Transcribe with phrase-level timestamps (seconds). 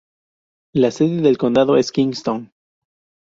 [0.73, 2.51] La sede de condado es Kingston.